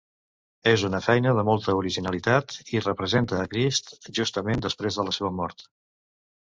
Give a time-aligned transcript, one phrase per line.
[0.69, 5.35] És una feina de molta originalitat, i representa a Crist justament després de la seva
[5.45, 5.67] mort.